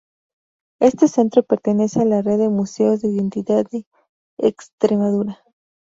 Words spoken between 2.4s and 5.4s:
Museos de Identidad de Extremadura.